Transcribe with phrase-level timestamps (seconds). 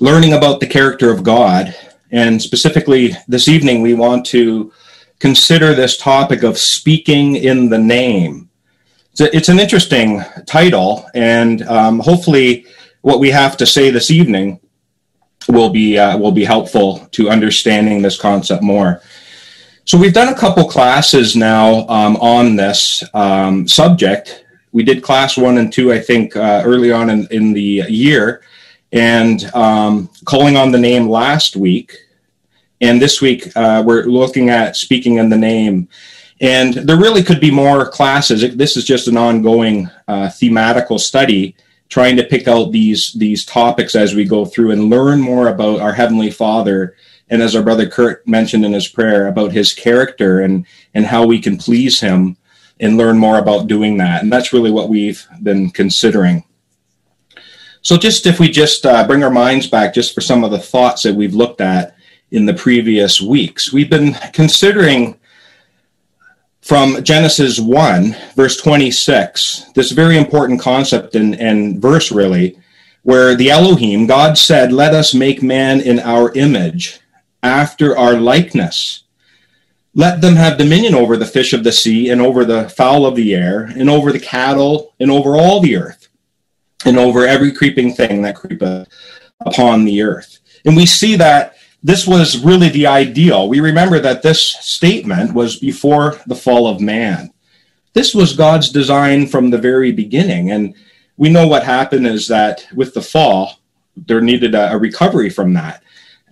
[0.00, 1.74] learning about the character of God.
[2.10, 4.72] And specifically, this evening, we want to
[5.20, 8.48] consider this topic of speaking in the name.
[9.12, 12.66] It's, a, it's an interesting title, and um, hopefully,
[13.02, 14.60] what we have to say this evening
[15.48, 19.00] will be uh, will be helpful to understanding this concept more.
[19.84, 24.44] So we've done a couple classes now um, on this um, subject.
[24.72, 28.42] We did class one and two, I think, uh, early on in, in the year,
[28.92, 31.96] and um, calling on the name last week.
[32.80, 35.88] And this week, uh, we're looking at speaking in the name.
[36.40, 38.56] And there really could be more classes.
[38.56, 41.54] This is just an ongoing uh, thematical study
[41.90, 45.80] trying to pick out these these topics as we go through and learn more about
[45.80, 46.96] our heavenly father
[47.28, 50.64] and as our brother kurt mentioned in his prayer about his character and
[50.94, 52.36] and how we can please him
[52.78, 56.44] and learn more about doing that and that's really what we've been considering
[57.82, 60.58] so just if we just uh, bring our minds back just for some of the
[60.58, 61.96] thoughts that we've looked at
[62.30, 65.18] in the previous weeks we've been considering
[66.62, 72.58] from Genesis 1, verse 26, this very important concept and, and verse, really,
[73.02, 77.00] where the Elohim, God said, Let us make man in our image,
[77.42, 79.04] after our likeness.
[79.94, 83.16] Let them have dominion over the fish of the sea, and over the fowl of
[83.16, 85.99] the air, and over the cattle, and over all the earth,
[86.84, 88.88] and over every creeping thing that creepeth
[89.40, 90.38] upon the earth.
[90.64, 93.48] And we see that this was really the ideal.
[93.48, 97.32] We remember that this statement was before the fall of man.
[97.94, 100.50] This was God's design from the very beginning.
[100.50, 100.74] And
[101.16, 103.60] we know what happened is that with the fall,
[103.96, 105.82] there needed a, recovery from that,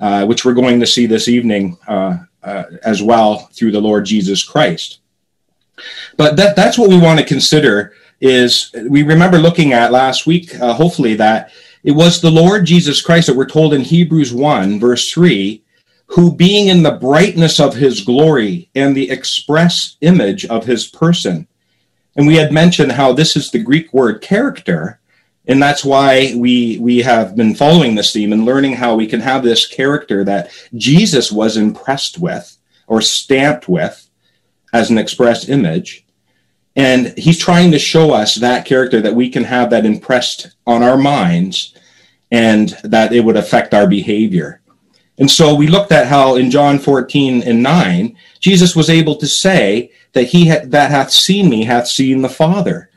[0.00, 4.05] uh, which we're going to see this evening uh, uh, as well through the Lord
[4.05, 5.00] Jesus Christ.
[6.16, 10.58] But that, that's what we want to consider is we remember looking at last week,
[10.61, 11.52] uh, hopefully, that
[11.84, 15.62] it was the Lord Jesus Christ that we're told in Hebrews 1, verse 3,
[16.06, 21.46] who being in the brightness of his glory and the express image of his person.
[22.17, 25.00] And we had mentioned how this is the Greek word character.
[25.46, 29.20] And that's why we, we have been following this theme and learning how we can
[29.20, 32.56] have this character that Jesus was impressed with
[32.86, 34.08] or stamped with
[34.73, 36.05] as an express image.
[36.78, 40.84] And he's trying to show us that character that we can have that impressed on
[40.84, 41.74] our minds
[42.30, 44.61] and that it would affect our behavior.
[45.18, 49.27] And so we looked at how in John 14 and 9, Jesus was able to
[49.27, 52.90] say that he ha- that hath seen me hath seen the Father.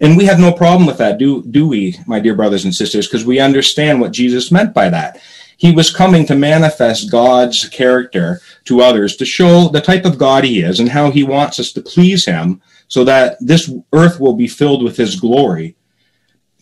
[0.00, 3.06] And we have no problem with that, do, do we, my dear brothers and sisters,
[3.06, 5.20] because we understand what Jesus meant by that.
[5.56, 10.42] He was coming to manifest God's character to others, to show the type of God
[10.42, 14.34] he is and how he wants us to please him so that this earth will
[14.34, 15.76] be filled with his glory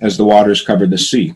[0.00, 1.34] as the waters covered the sea.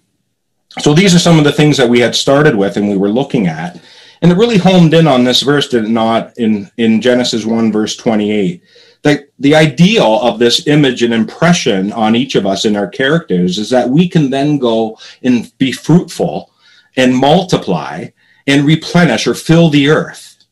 [0.79, 3.09] So these are some of the things that we had started with and we were
[3.09, 3.81] looking at.
[4.23, 7.73] And it really homed in on this verse, did it not, in, in Genesis 1,
[7.73, 8.63] verse 28.
[9.03, 13.57] That the ideal of this image and impression on each of us in our characters
[13.57, 16.53] is that we can then go and be fruitful
[16.97, 18.09] and multiply
[18.47, 20.45] and replenish or fill the earth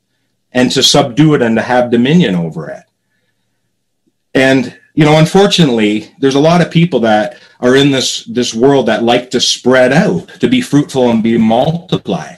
[0.53, 2.85] and to subdue it and to have dominion over it.
[4.35, 8.87] And you know, unfortunately, there's a lot of people that are in this this world
[8.87, 12.35] that like to spread out, to be fruitful and be multiply.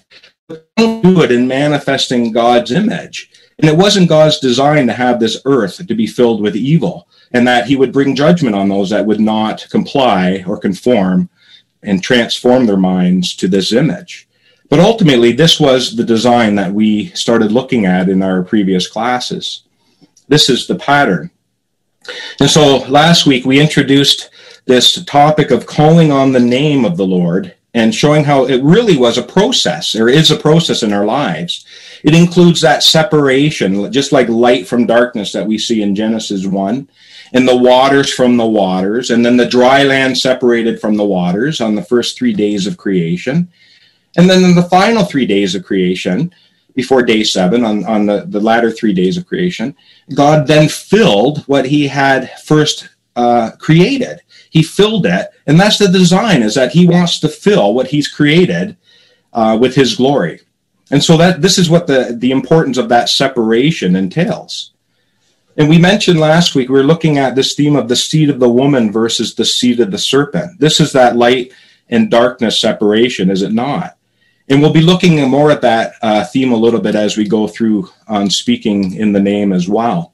[0.46, 3.30] But don't do it in manifesting God's image.
[3.58, 7.46] And it wasn't God's design to have this earth to be filled with evil, and
[7.46, 11.28] that He would bring judgment on those that would not comply or conform
[11.82, 14.28] and transform their minds to this image.
[14.68, 19.64] But ultimately, this was the design that we started looking at in our previous classes.
[20.28, 21.30] This is the pattern.
[22.40, 24.30] And so last week we introduced
[24.66, 28.96] this topic of calling on the name of the Lord and showing how it really
[28.96, 29.92] was a process.
[29.92, 31.64] There is a process in our lives.
[32.02, 36.88] It includes that separation, just like light from darkness that we see in Genesis 1,
[37.32, 41.60] and the waters from the waters, and then the dry land separated from the waters
[41.60, 43.48] on the first three days of creation.
[44.16, 46.34] And then in the final three days of creation,
[46.74, 49.74] before day seven, on, on the, the latter three days of creation,
[50.14, 54.20] God then filled what he had first uh, created.
[54.50, 58.08] He filled it, and that's the design, is that he wants to fill what he's
[58.08, 58.76] created
[59.32, 60.40] uh, with his glory.
[60.90, 64.72] And so that this is what the, the importance of that separation entails.
[65.56, 68.40] And we mentioned last week, we were looking at this theme of the seed of
[68.40, 70.58] the woman versus the seed of the serpent.
[70.58, 71.52] This is that light
[71.88, 73.98] and darkness separation, is it not?
[74.50, 77.46] And we'll be looking more at that uh, theme a little bit as we go
[77.46, 80.12] through on speaking in the name as well.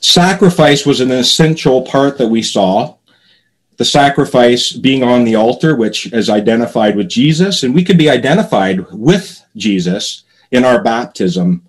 [0.00, 2.96] Sacrifice was an essential part that we saw.
[3.76, 8.10] the sacrifice being on the altar, which is identified with Jesus, and we could be
[8.10, 11.64] identified with Jesus in our baptism,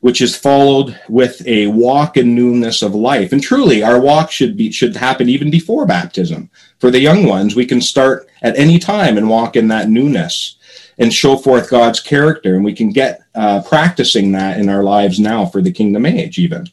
[0.00, 3.32] which is followed with a walk in newness of life.
[3.32, 6.50] And truly, our walk should be should happen even before baptism.
[6.78, 10.56] For the young ones, we can start at any time and walk in that newness
[10.98, 15.18] and show forth God's character, and we can get uh, practicing that in our lives
[15.18, 16.68] now for the kingdom age, even.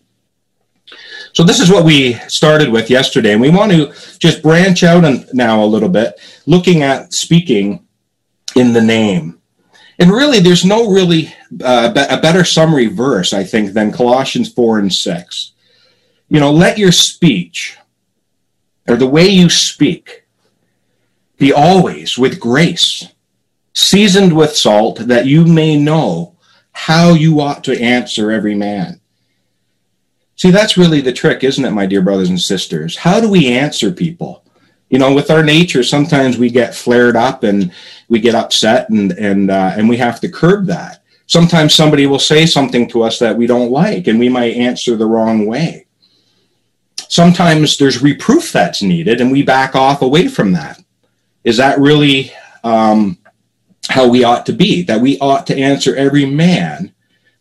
[1.34, 5.04] So this is what we started with yesterday, and we want to just branch out
[5.34, 7.88] now a little bit, looking at speaking
[8.56, 9.40] in the name.
[9.98, 11.34] And really, there's no really
[11.64, 15.52] uh, a better summary verse, I think, than Colossians 4 and 6.
[16.28, 17.78] You know, let your speech
[18.88, 20.26] or the way you speak
[21.38, 23.08] be always with grace,
[23.74, 26.36] seasoned with salt, that you may know
[26.72, 29.00] how you ought to answer every man.
[30.36, 32.96] See, that's really the trick, isn't it, my dear brothers and sisters?
[32.96, 34.44] How do we answer people?
[34.90, 37.72] You know, with our nature, sometimes we get flared up and
[38.10, 41.04] we get upset, and and uh, and we have to curb that.
[41.28, 44.98] Sometimes somebody will say something to us that we don't like, and we might answer
[44.98, 45.86] the wrong way.
[47.08, 50.82] Sometimes there's reproof that's needed, and we back off away from that.
[51.44, 52.34] Is that really
[52.64, 53.18] um,
[53.90, 54.84] how we ought to be?
[54.84, 56.94] That we ought to answer every man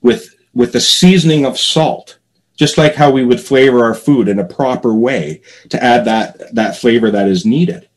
[0.02, 2.18] with with the seasoning of salt
[2.60, 5.40] just like how we would flavor our food in a proper way
[5.70, 7.88] to add that that flavor that is needed.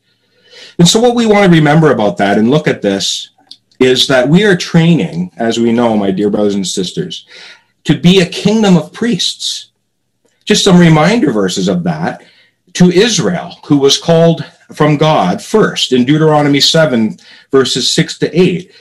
[0.79, 3.31] And so what we want to remember about that and look at this
[3.81, 7.27] is that we are training, as we know, my dear brothers and sisters,
[7.83, 9.71] to be a kingdom of priests.
[10.45, 12.23] Just some reminder verses of that
[12.73, 14.43] to Israel, who was called
[14.73, 17.17] from God first in Deuteronomy 7,
[17.51, 18.71] verses 6 to 8.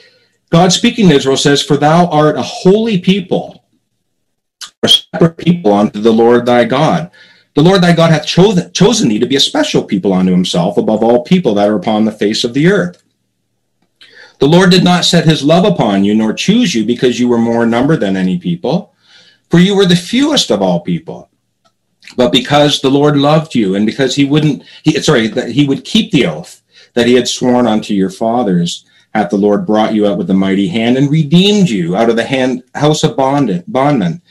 [0.49, 3.63] God speaking to Israel says, For thou art a holy people
[4.83, 7.09] a separate people unto the Lord thy God.
[7.55, 10.77] The Lord thy God hath chosen, chosen thee to be a special people unto himself
[10.77, 13.03] above all people that are upon the face of the earth.
[14.39, 17.37] The Lord did not set his love upon you, nor choose you because you were
[17.37, 18.93] more number than any people,
[19.49, 21.29] for you were the fewest of all people.
[22.15, 25.85] But because the Lord loved you, and because he wouldn't, he, sorry, that he would
[25.85, 26.61] keep the oath
[26.93, 30.33] that he had sworn unto your fathers, hath the Lord brought you out with a
[30.33, 34.21] mighty hand and redeemed you out of the hand, house of bond, bondmen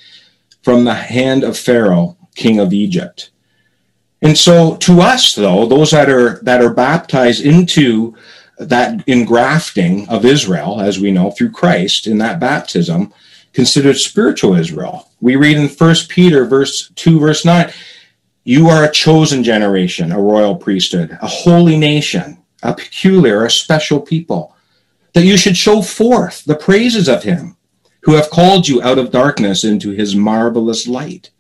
[0.63, 3.31] from the hand of Pharaoh, king of Egypt.
[4.23, 8.17] And so to us, though, those that are that are baptized into
[8.59, 13.13] that engrafting of Israel, as we know, through Christ in that baptism,
[13.53, 15.11] considered spiritual Israel.
[15.21, 17.73] We read in First Peter verse 2, verse 9,
[18.45, 24.01] you are a chosen generation, a royal priesthood, a holy nation, a peculiar, a special
[24.01, 24.57] people,
[25.13, 27.57] that you should show forth the praises of him
[28.03, 31.31] who have called you out of darkness into his marvelous light.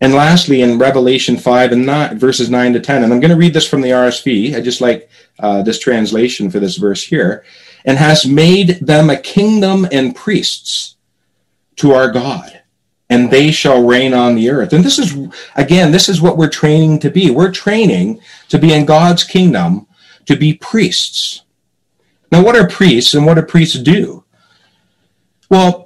[0.00, 3.36] And lastly, in Revelation 5 and 9, verses 9 to 10, and I'm going to
[3.36, 4.54] read this from the RSV.
[4.54, 5.08] I just like
[5.38, 7.44] uh, this translation for this verse here.
[7.84, 10.96] And has made them a kingdom and priests
[11.76, 12.62] to our God,
[13.08, 14.72] and they shall reign on the earth.
[14.72, 15.16] And this is,
[15.54, 17.30] again, this is what we're training to be.
[17.30, 19.86] We're training to be in God's kingdom,
[20.26, 21.42] to be priests.
[22.32, 24.24] Now, what are priests and what do priests do?
[25.48, 25.85] Well,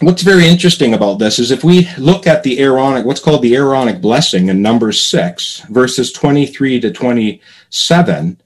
[0.00, 3.54] what's very interesting about this is if we look at the Aaronic, what's called the
[3.56, 8.40] Aaronic blessing in Numbers 6, verses 23 to 27,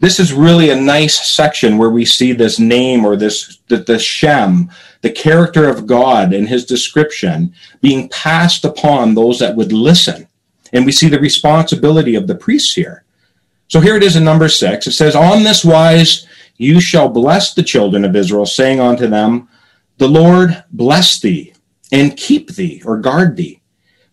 [0.00, 3.98] this is really a nice section where we see this name or this the, the
[3.98, 10.28] Shem, the character of God and his description being passed upon those that would listen.
[10.72, 13.04] And we see the responsibility of the priests here.
[13.68, 14.86] So here it is in number six.
[14.86, 16.26] It says, On this wise
[16.56, 19.48] you shall bless the children of Israel, saying unto them,
[19.98, 21.54] the Lord bless thee
[21.92, 23.60] and keep thee or guard thee.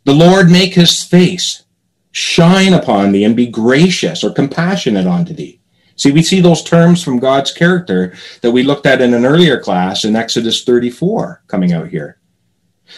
[0.04, 1.64] The Lord make his face
[2.12, 5.60] shine upon thee and be gracious or compassionate unto thee.
[5.96, 9.60] See, we see those terms from God's character that we looked at in an earlier
[9.60, 12.18] class in Exodus 34 coming out here.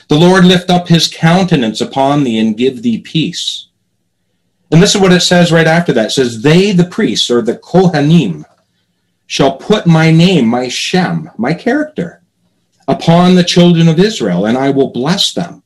[0.07, 3.67] The Lord lift up his countenance upon thee and give thee peace.
[4.71, 6.07] And this is what it says right after that.
[6.07, 8.43] It says, They, the priests, or the Kohanim,
[9.27, 12.22] shall put my name, my Shem, my character,
[12.87, 15.63] upon the children of Israel, and I will bless them.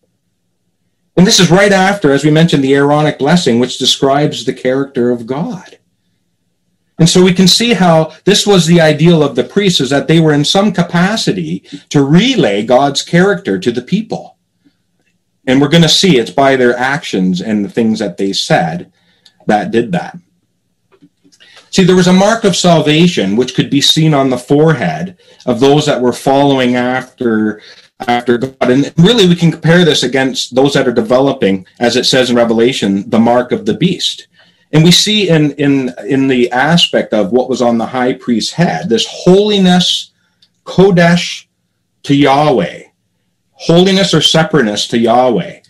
[1.15, 5.09] And this is right after, as we mentioned, the Aaronic blessing, which describes the character
[5.09, 5.79] of God.
[6.99, 10.07] And so we can see how this was the ideal of the priests, is that
[10.07, 11.59] they were in some capacity
[11.89, 14.37] to relay God's character to the people.
[15.45, 18.91] And we're going to see it's by their actions and the things that they said
[19.45, 20.17] that did that.
[21.71, 25.59] See, there was a mark of salvation which could be seen on the forehead of
[25.59, 27.61] those that were following after
[28.07, 28.69] after God.
[28.69, 32.35] And really, we can compare this against those that are developing, as it says in
[32.35, 34.27] Revelation, the mark of the beast.
[34.71, 38.53] And we see in, in, in the aspect of what was on the high priest's
[38.53, 40.11] head, this holiness,
[40.65, 41.45] Kodesh
[42.03, 42.83] to Yahweh,
[43.53, 45.61] holiness or separateness to Yahweh.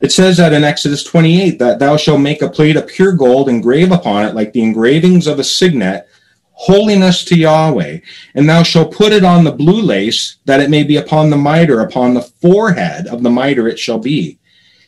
[0.00, 3.48] It says that in Exodus 28 that thou shalt make a plate of pure gold,
[3.48, 6.06] engrave upon it like the engravings of a signet,
[6.52, 8.00] holiness to Yahweh.
[8.34, 11.36] And thou shalt put it on the blue lace, that it may be upon the
[11.36, 14.38] mitre, upon the forehead of the mitre it shall be.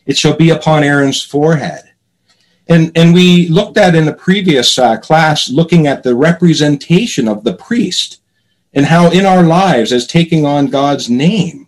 [0.05, 1.85] It shall be upon Aaron's forehead.
[2.69, 7.45] And, and we looked at in the previous uh, class, looking at the representation of
[7.45, 8.21] the priest
[8.75, 11.68] and how in our lives as taking on God's name,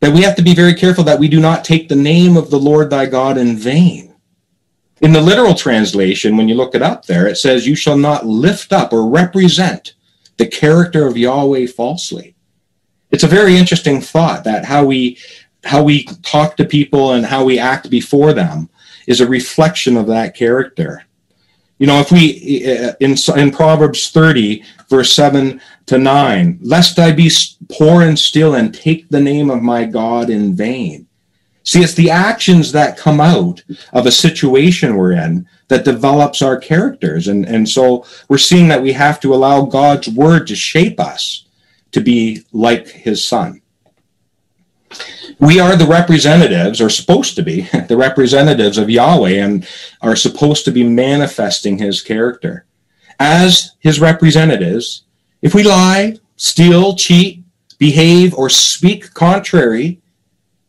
[0.00, 2.50] that we have to be very careful that we do not take the name of
[2.50, 4.14] the Lord thy God in vain.
[5.00, 8.26] In the literal translation, when you look it up there, it says, You shall not
[8.26, 9.94] lift up or represent
[10.36, 12.34] the character of Yahweh falsely.
[13.10, 15.18] It's a very interesting thought that how we
[15.64, 18.70] how we talk to people and how we act before them
[19.06, 21.04] is a reflection of that character.
[21.78, 26.98] You know, if we eh, eh, in in Proverbs 30 verse 7 to 9, lest
[26.98, 27.30] I be
[27.70, 31.06] poor and still and take the name of my God in vain.
[31.62, 36.56] See, it's the actions that come out of a situation we're in that develops our
[36.56, 37.28] characters.
[37.28, 41.46] And, and so we're seeing that we have to allow God's word to shape us
[41.92, 43.62] to be like his son.
[45.38, 49.68] We are the representatives, or supposed to be, the representatives of Yahweh and
[50.02, 52.66] are supposed to be manifesting his character.
[53.20, 55.02] As his representatives,
[55.42, 57.44] if we lie, steal, cheat,
[57.78, 60.00] behave, or speak contrary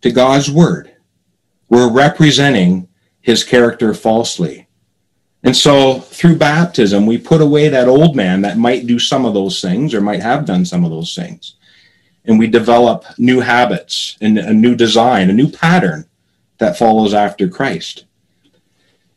[0.01, 0.91] to God's word,
[1.69, 2.89] we're representing
[3.21, 4.67] his character falsely.
[5.43, 9.33] And so through baptism, we put away that old man that might do some of
[9.33, 11.55] those things or might have done some of those things.
[12.25, 16.05] And we develop new habits and a new design, a new pattern
[16.57, 18.05] that follows after Christ.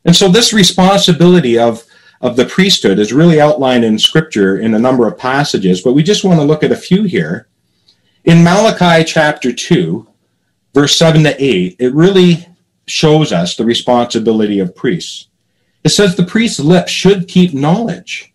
[0.05, 1.85] And so this responsibility of
[2.21, 6.02] of the priesthood is really outlined in scripture in a number of passages, but we
[6.02, 7.49] just want to look at a few here.
[8.25, 10.06] In Malachi chapter 2,
[10.73, 12.47] verse 7 to 8, it really
[12.87, 15.28] shows us the responsibility of priests.
[15.85, 18.33] It says the priest's lips should keep knowledge,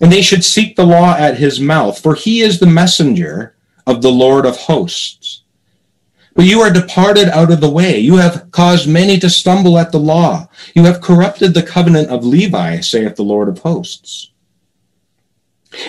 [0.00, 3.54] and they should seek the law at his mouth, for he is the messenger
[3.86, 5.21] of the Lord of hosts.
[6.34, 7.98] But you are departed out of the way.
[7.98, 10.48] You have caused many to stumble at the law.
[10.74, 14.30] You have corrupted the covenant of Levi, saith the Lord of hosts.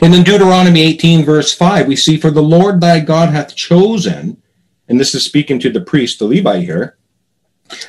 [0.02, 4.42] And in Deuteronomy 18, verse 5, we see, For the Lord thy God hath chosen,
[4.88, 6.98] and this is speaking to the priest, the Levi here,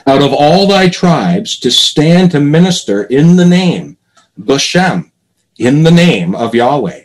[0.07, 3.97] out of all thy tribes to stand to minister in the name,
[4.39, 5.11] Bashem,
[5.59, 7.05] in the name of Yahweh,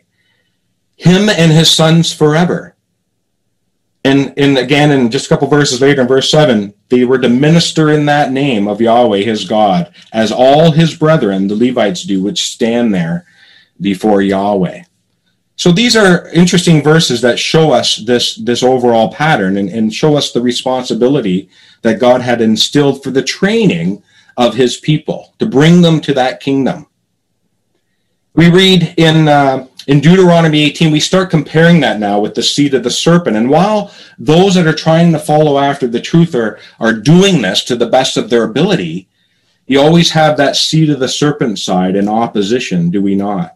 [0.95, 2.75] him and his sons forever.
[4.05, 7.29] And, and again, in just a couple verses later, in verse 7, they were to
[7.29, 12.23] minister in that name of Yahweh, his God, as all his brethren, the Levites, do,
[12.23, 13.25] which stand there
[13.81, 14.83] before Yahweh.
[15.57, 20.15] So these are interesting verses that show us this, this overall pattern and, and show
[20.15, 21.49] us the responsibility
[21.81, 24.01] that God had instilled for the training
[24.37, 26.87] of his people to bring them to that kingdom.
[28.33, 32.75] We read in uh, in Deuteronomy 18, we start comparing that now with the seed
[32.75, 33.35] of the serpent.
[33.35, 37.63] And while those that are trying to follow after the truth are, are doing this
[37.63, 39.07] to the best of their ability,
[39.65, 43.55] you always have that seed of the serpent side in opposition, do we not?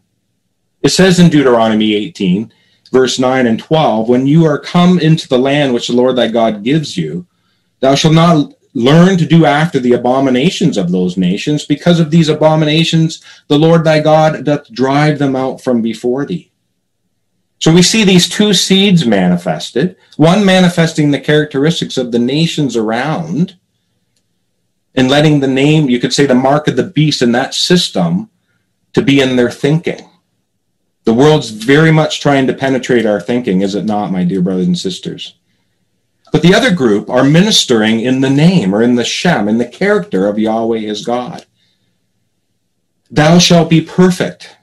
[0.81, 2.51] It says in Deuteronomy 18,
[2.91, 6.29] verse 9 and 12, when you are come into the land which the Lord thy
[6.29, 7.27] God gives you,
[7.79, 11.65] thou shalt not Learn to do after the abominations of those nations.
[11.65, 16.51] Because of these abominations, the Lord thy God doth drive them out from before thee.
[17.59, 23.57] So we see these two seeds manifested, one manifesting the characteristics of the nations around,
[24.95, 28.29] and letting the name, you could say the mark of the beast in that system
[28.93, 30.09] to be in their thinking.
[31.05, 34.67] The world's very much trying to penetrate our thinking, is it not, my dear brothers
[34.67, 35.35] and sisters?
[36.33, 39.67] But the other group are ministering in the name or in the Shem, in the
[39.67, 41.45] character of Yahweh as God.
[43.11, 44.57] Thou shalt be perfect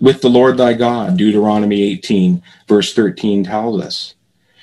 [0.00, 4.14] with the Lord thy God, Deuteronomy 18, verse 13 tells us.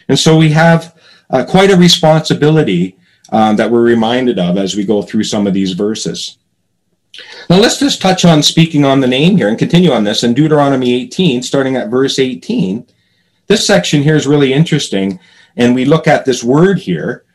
[0.10, 1.00] And so we have
[1.30, 2.98] uh, quite a responsibility
[3.32, 6.40] um, that we're reminded of as we go through some of these verses.
[7.50, 10.34] Now let's just touch on speaking on the name here and continue on this in
[10.34, 12.86] Deuteronomy 18, starting at verse 18.
[13.48, 15.22] This section here is really interesting
[15.60, 17.26] and we look at this word here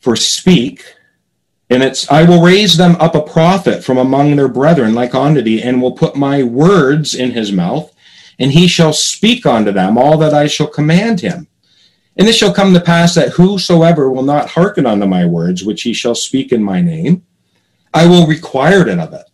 [0.00, 0.84] for speak,
[1.70, 5.40] and it's, I will raise them up a prophet from among their brethren like unto
[5.40, 7.94] thee, and will put my words in his mouth,
[8.38, 11.46] and he shall speak unto them all that I shall command him.
[12.16, 15.82] And it shall come to pass that whosoever will not hearken unto my words, which
[15.82, 17.24] he shall speak in my name,
[17.94, 19.30] I will require it of it.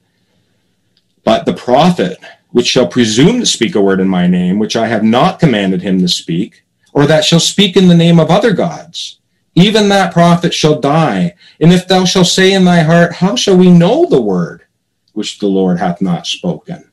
[1.25, 2.19] But the prophet,
[2.50, 5.81] which shall presume to speak a word in my name, which I have not commanded
[5.81, 9.19] him to speak, or that shall speak in the name of other gods,
[9.55, 11.35] even that prophet shall die.
[11.61, 14.67] And if thou shalt say in thy heart, How shall we know the word
[15.13, 16.91] which the Lord hath not spoken?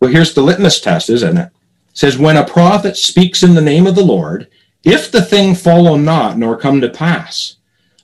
[0.00, 1.46] Well, here's the litmus test, isn't it?
[1.46, 1.52] it
[1.92, 4.48] says, When a prophet speaks in the name of the Lord,
[4.84, 7.56] if the thing follow not nor come to pass,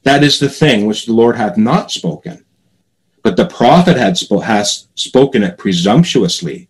[0.04, 2.44] that is the thing which the Lord hath not spoken.
[3.22, 6.68] But the prophet had sp- has spoken it presumptuously.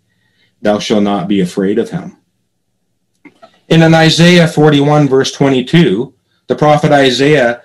[0.62, 2.16] Thou shalt not be afraid of him.
[3.68, 6.14] And in Isaiah 41, verse 22,
[6.46, 7.62] the prophet Isaiah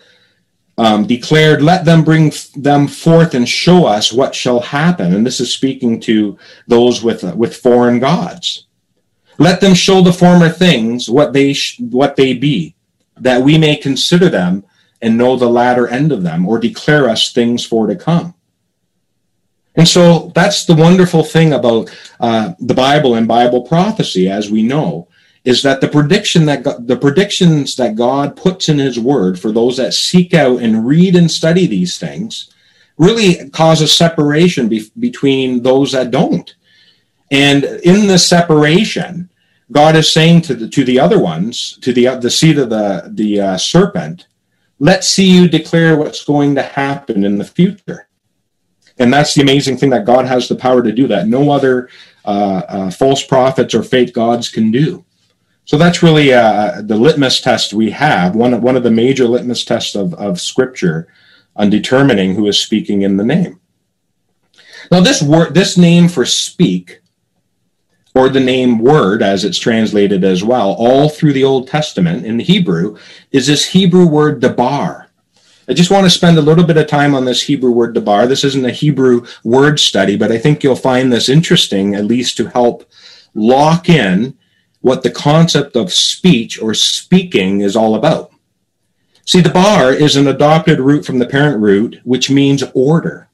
[0.78, 5.14] um, declared, Let them bring them forth and show us what shall happen.
[5.14, 8.66] And this is speaking to those with, uh, with foreign gods.
[9.38, 12.76] Let them show the former things what they, sh- what they be,
[13.18, 14.66] that we may consider them
[15.02, 18.34] and know the latter end of them, or declare us things for to come.
[19.76, 24.64] And so that's the wonderful thing about uh, the Bible and Bible prophecy, as we
[24.64, 25.08] know,
[25.44, 29.52] is that the prediction that God, the predictions that God puts in His Word for
[29.52, 32.54] those that seek out and read and study these things
[32.98, 36.56] really causes a separation be- between those that don't.
[37.32, 39.30] And in the separation,
[39.72, 43.10] God is saying to the to the other ones, to the the seed of the
[43.12, 44.28] the uh, serpent,
[44.80, 48.08] let's see you declare what's going to happen in the future.
[49.00, 51.28] And that's the amazing thing that God has the power to do that.
[51.28, 51.90] No other
[52.26, 55.04] uh, uh, false prophets or fake gods can do.
[55.65, 59.63] So that's really uh, the litmus test we have, one, one of the major litmus
[59.63, 61.08] tests of, of Scripture
[61.55, 63.60] on determining who is speaking in the name.
[64.91, 67.00] Now, this word, this name for speak,
[68.15, 72.39] or the name word as it's translated as well, all through the Old Testament in
[72.39, 72.98] Hebrew,
[73.32, 75.08] is this Hebrew word dabar.
[75.67, 78.27] I just want to spend a little bit of time on this Hebrew word dabar.
[78.27, 82.36] This isn't a Hebrew word study, but I think you'll find this interesting, at least
[82.38, 82.84] to help
[83.34, 84.38] lock in
[84.84, 88.32] what the concept of speech or speaking is all about.
[89.26, 93.30] See, dabar is an adopted root from the parent root, which means order.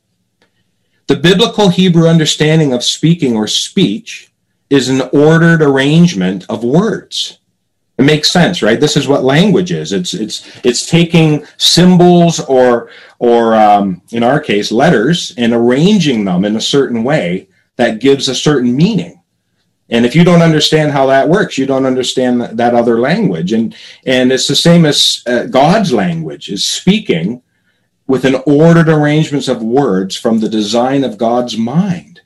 [1.07, 4.31] The biblical Hebrew understanding of speaking or speech
[4.69, 7.39] is an ordered arrangement of words.
[7.97, 8.79] It makes sense, right?
[8.79, 9.91] This is what language is.
[9.91, 16.45] It's it's it's taking symbols or or um, in our case letters and arranging them
[16.45, 19.18] in a certain way that gives a certain meaning.
[19.89, 23.51] And if you don't understand how that works, you don't understand that, other language.
[23.51, 23.75] And
[24.05, 27.41] and it's the same as uh, God's language is speaking
[28.05, 32.21] with an ordered arrangements of words from the design of God's mind.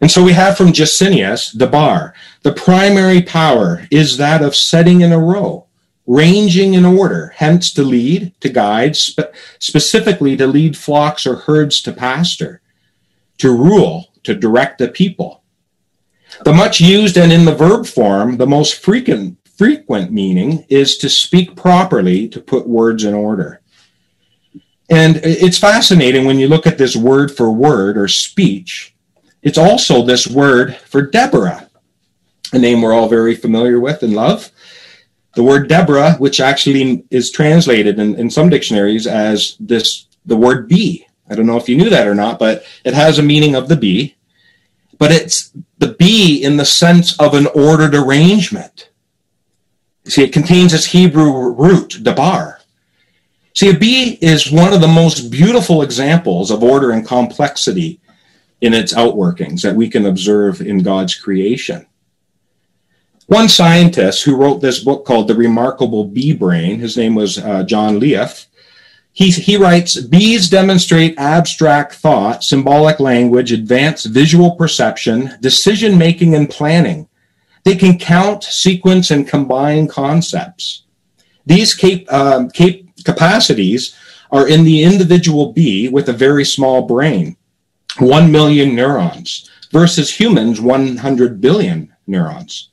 [0.00, 2.14] And so we have from Gesenius dabar.
[2.42, 5.66] The primary power is that of setting in a row,
[6.06, 11.82] ranging in order, hence to lead, to guide, spe- specifically to lead flocks or herds
[11.82, 12.62] to pasture,
[13.38, 15.39] to rule, to direct the people
[16.44, 21.08] the much used and in the verb form, the most frequent, frequent meaning is to
[21.08, 23.60] speak properly, to put words in order.
[24.88, 28.94] And it's fascinating when you look at this word for word or speech.
[29.42, 31.68] It's also this word for Deborah,
[32.52, 34.50] a name we're all very familiar with and love.
[35.36, 40.68] The word Deborah, which actually is translated in, in some dictionaries as this the word
[40.68, 41.06] bee.
[41.28, 43.68] I don't know if you knew that or not, but it has a meaning of
[43.68, 44.16] the bee
[45.00, 48.90] but it's the bee in the sense of an ordered arrangement.
[50.04, 52.60] See, it contains its Hebrew root, dabar.
[53.54, 57.98] See, a bee is one of the most beautiful examples of order and complexity
[58.60, 61.86] in its outworkings that we can observe in God's creation.
[63.26, 67.62] One scientist who wrote this book called The Remarkable Bee Brain, his name was uh,
[67.62, 68.46] John Leaf,
[69.20, 76.48] he, he writes, bees demonstrate abstract thought, symbolic language, advanced visual perception, decision making, and
[76.48, 77.06] planning.
[77.66, 80.84] They can count, sequence, and combine concepts.
[81.44, 83.94] These cap, uh, cap, capacities
[84.32, 87.36] are in the individual bee with a very small brain,
[87.98, 92.70] 1 million neurons, versus humans, 100 billion neurons.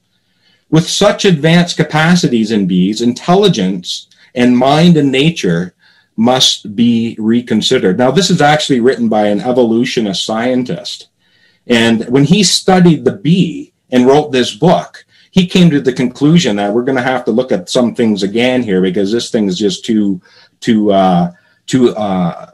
[0.70, 5.74] With such advanced capacities in bees, intelligence and mind and nature
[6.18, 7.98] must be reconsidered.
[7.98, 11.08] Now, this is actually written by an evolutionist scientist.
[11.68, 16.56] And when he studied the bee and wrote this book, he came to the conclusion
[16.56, 19.48] that we're going to have to look at some things again here because this thing
[19.48, 20.20] is just too,
[20.60, 21.32] too, uh,
[21.68, 22.52] too uh,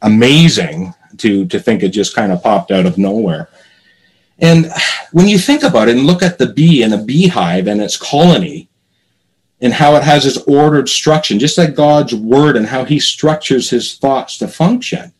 [0.00, 3.48] amazing to to think it just kind of popped out of nowhere.
[4.38, 4.70] And
[5.12, 7.96] when you think about it and look at the bee and a beehive and its
[7.96, 8.68] colony,
[9.62, 13.70] and how it has its ordered structure, just like God's word and how he structures
[13.70, 15.14] his thoughts to function.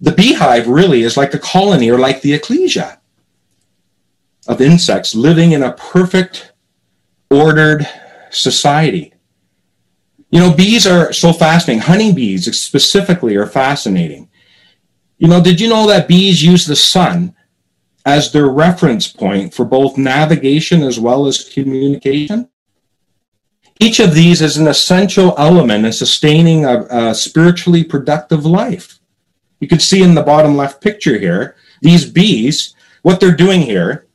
[0.00, 2.98] the beehive really is like a colony or like the ecclesia
[4.48, 6.52] of insects living in a perfect,
[7.30, 7.86] ordered
[8.30, 9.12] society.
[10.30, 11.82] You know, bees are so fascinating.
[11.82, 14.30] Honeybees specifically are fascinating.
[15.18, 17.34] You know, did you know that bees use the sun
[18.06, 22.48] as their reference point for both navigation as well as communication?
[23.80, 29.00] Each of these is an essential element in sustaining a, a spiritually productive life.
[29.58, 34.06] You can see in the bottom left picture here, these bees, what they're doing here,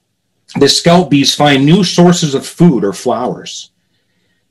[0.59, 3.71] the scout bees find new sources of food or flowers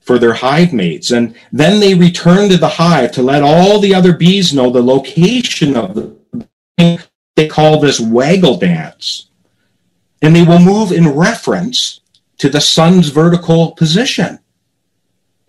[0.00, 1.12] for their hive mates.
[1.12, 4.82] And then they return to the hive to let all the other bees know the
[4.82, 6.14] location of the
[7.36, 9.28] they call this waggle dance.
[10.22, 12.00] And they will move in reference
[12.38, 14.38] to the sun's vertical position.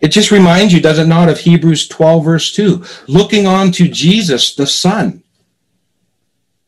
[0.00, 3.88] It just reminds you, does it not, of Hebrews 12, verse 2, looking on to
[3.88, 5.22] Jesus, the Son,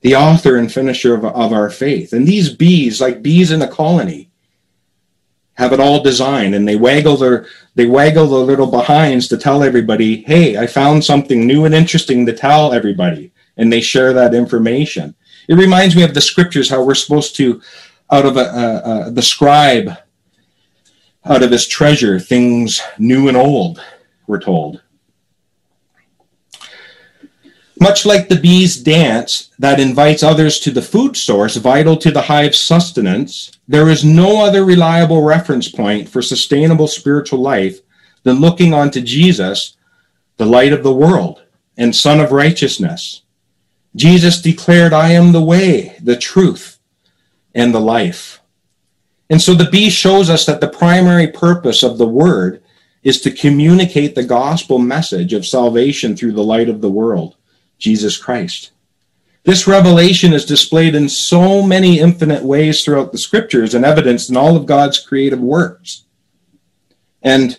[0.00, 2.12] the author and finisher of, of our faith.
[2.12, 4.30] And these bees, like bees in a colony,
[5.54, 9.62] have it all designed and they waggle their they waggle their little behinds to tell
[9.62, 13.32] everybody, hey, I found something new and interesting to tell everybody.
[13.56, 15.14] And they share that information.
[15.48, 17.60] It reminds me of the scriptures, how we're supposed to,
[18.10, 19.96] out of a, a, a the scribe,
[21.24, 23.82] out of his treasure, things new and old,
[24.26, 24.82] we're told.
[27.80, 32.22] Much like the bee's dance that invites others to the food source vital to the
[32.22, 37.80] hive's sustenance, there is no other reliable reference point for sustainable spiritual life
[38.24, 39.76] than looking onto Jesus,
[40.38, 41.42] the light of the world
[41.76, 43.22] and Son of righteousness.
[43.94, 46.78] Jesus declared, I am the way, the truth,
[47.54, 48.37] and the life.
[49.30, 52.62] And so the bee shows us that the primary purpose of the word
[53.02, 57.36] is to communicate the gospel message of salvation through the light of the world.
[57.78, 58.72] Jesus Christ.
[59.44, 64.36] This revelation is displayed in so many infinite ways throughout the scriptures and evidenced in
[64.36, 66.04] all of God's creative works.
[67.22, 67.58] And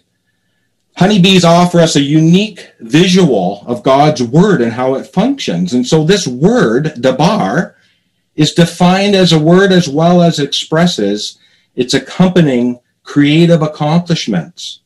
[0.97, 5.73] honeybees offer us a unique visual of God's word and how it functions.
[5.73, 7.75] And so this word, dabar,
[8.35, 11.38] is defined as a word as well as expresses
[11.79, 14.81] its accompanying creative accomplishments.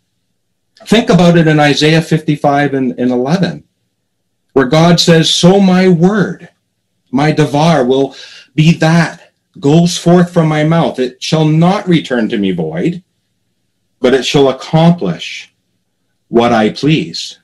[0.86, 3.66] Think about it in Isaiah 55 and, and 11
[4.54, 6.50] where God says, So my word,
[7.12, 8.16] my davar, will
[8.56, 11.00] be that goes forth from my mouth.
[11.00, 13.04] It shall not return to me void,
[14.00, 15.54] but it shall accomplish
[16.30, 17.40] what I please.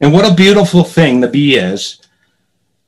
[0.00, 2.00] And what a beautiful thing the bee is,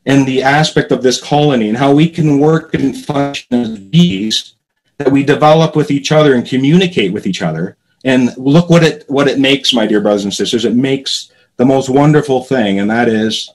[0.05, 4.55] and the aspect of this colony, and how we can work and function as bees,
[4.99, 7.77] that we develop with each other and communicate with each other.
[8.05, 10.65] And look what it what it makes, my dear brothers and sisters.
[10.65, 13.51] It makes the most wonderful thing, and that is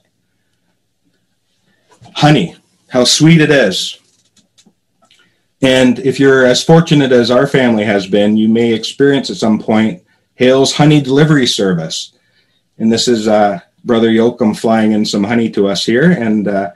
[2.14, 2.56] honey,
[2.88, 3.98] how sweet it is.
[5.62, 9.60] And if you're as fortunate as our family has been, you may experience at some
[9.60, 10.02] point
[10.34, 12.12] Hale's honey delivery service.
[12.78, 16.10] And this is uh, Brother Yoakum flying in some honey to us here.
[16.10, 16.72] And, uh,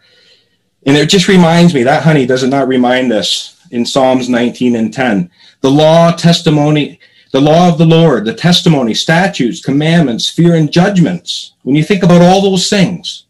[0.87, 4.77] and it just reminds me that honey does it not remind us in Psalms 19
[4.77, 5.31] and 10.
[5.61, 7.01] The law, testimony,
[7.33, 11.53] the law of the Lord, the testimony, statutes, commandments, fear, and judgments.
[11.63, 13.27] When you think about all those things,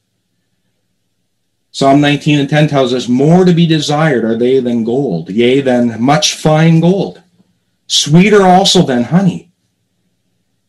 [1.72, 5.60] Psalm 19 and 10 tells us, More to be desired are they than gold, yea,
[5.60, 7.22] than much fine gold,
[7.86, 9.50] sweeter also than honey,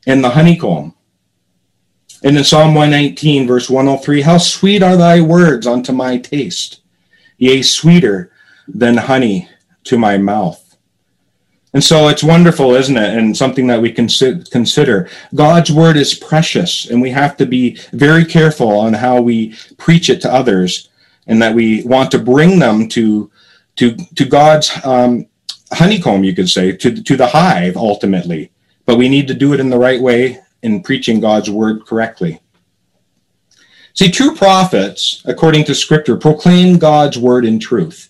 [0.06, 0.94] and the honeycomb.
[2.24, 6.82] And in Psalm 119, verse 103, How sweet are thy words unto my taste,
[7.38, 8.32] yea, sweeter
[8.68, 9.48] than honey
[9.88, 10.64] to my mouth.
[11.74, 13.18] And so it's wonderful, isn't it?
[13.18, 15.10] And something that we can consider.
[15.36, 20.10] God's word is precious, and we have to be very careful on how we preach
[20.10, 20.90] it to others,
[21.28, 23.30] and that we want to bring them to
[23.76, 25.28] to to God's um,
[25.72, 28.52] honeycomb, you could say, to to the hive ultimately.
[28.86, 32.42] But we need to do it in the right way in preaching God's word correctly.
[33.94, 38.10] See, true prophets, according to Scripture, proclaim God's word in truth.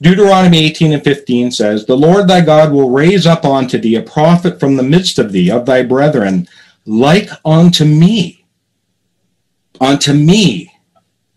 [0.00, 4.02] Deuteronomy 18 and 15 says, The Lord thy God will raise up unto thee a
[4.02, 6.48] prophet from the midst of thee, of thy brethren,
[6.84, 8.44] like unto me.
[9.80, 10.72] Unto me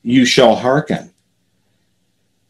[0.02, 1.14] you shall hearken.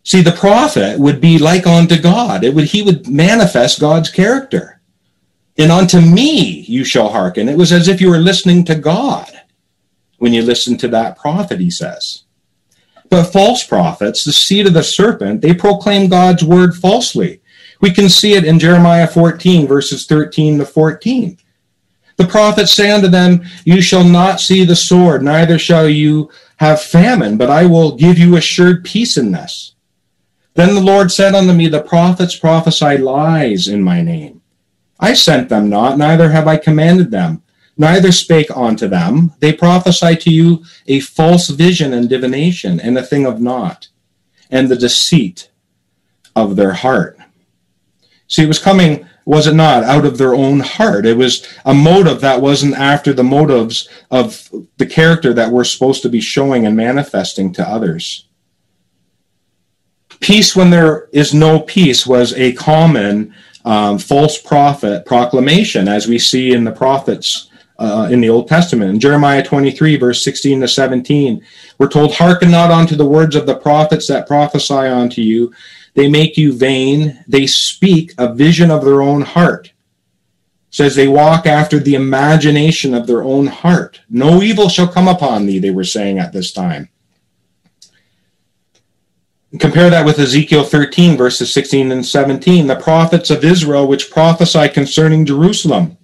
[0.04, 2.44] See, the prophet would be like unto God.
[2.44, 4.80] It would, he would manifest God's character.
[5.58, 7.50] And unto me you shall hearken.
[7.50, 9.30] It was as if you were listening to God
[10.18, 12.24] when you listened to that prophet, he says.
[13.10, 17.42] But false prophets, the seed of the serpent, they proclaim God's word falsely.
[17.80, 21.38] We can see it in Jeremiah 14, verses 13 to 14.
[22.18, 26.82] The prophets say unto them, You shall not see the sword, neither shall you have
[26.82, 29.76] famine, but I will give you assured peace in this.
[30.56, 34.42] Then the Lord said unto me, The prophets prophesy lies in my name.
[35.00, 37.44] I sent them not, neither have I commanded them,
[37.78, 39.34] neither spake unto them.
[39.40, 43.90] They prophesy to you a false vision and divination, and a thing of naught,
[44.50, 45.50] and the deceit
[46.36, 47.18] of their heart.
[48.28, 51.06] See, it was coming, was it not, out of their own heart.
[51.06, 56.02] It was a motive that wasn't after the motives of the character that we're supposed
[56.02, 58.28] to be showing and manifesting to others.
[60.20, 66.18] Peace when there is no peace was a common um, false prophet proclamation, as we
[66.18, 67.47] see in the prophets
[67.80, 68.90] uh, in the Old Testament.
[68.90, 71.44] In Jeremiah 23, verse 16 to 17,
[71.78, 75.54] we're told, Hearken not unto the words of the prophets that prophesy unto you.
[75.94, 77.24] They make you vain.
[77.28, 79.68] They speak a vision of their own heart.
[79.68, 79.74] It
[80.70, 84.02] says they walk after the imagination of their own heart.
[84.10, 86.90] No evil shall come upon thee, they were saying at this time.
[89.60, 92.68] Compare that with Ezekiel 13, verses 16 and 17.
[92.68, 95.98] The prophets of Israel, which prophesy concerning Jerusalem,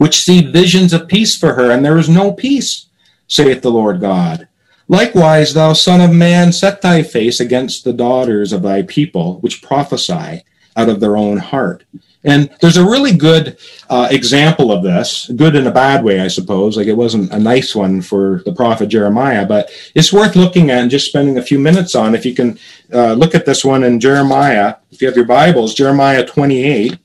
[0.00, 2.86] which see visions of peace for her, and there is no peace,
[3.28, 4.48] saith the Lord God.
[4.88, 9.60] Likewise, thou son of man, set thy face against the daughters of thy people, which
[9.60, 10.42] prophesy
[10.74, 11.84] out of their own heart.
[12.24, 13.58] And there's a really good
[13.90, 16.78] uh, example of this, good in a bad way, I suppose.
[16.78, 20.78] Like it wasn't a nice one for the prophet Jeremiah, but it's worth looking at
[20.78, 22.14] and just spending a few minutes on.
[22.14, 22.58] If you can
[22.90, 26.98] uh, look at this one in Jeremiah, if you have your Bibles, Jeremiah 28.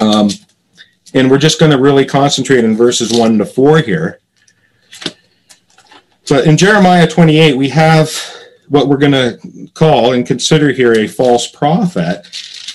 [0.00, 0.30] Um,
[1.14, 4.20] and we're just going to really concentrate in verses 1 to 4 here.
[6.24, 8.10] So in Jeremiah 28, we have
[8.68, 12.26] what we're going to call and consider here a false prophet